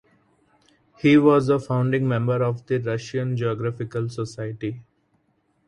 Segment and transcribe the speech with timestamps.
[0.97, 4.81] He was a founding member of the Russian Geographical Society.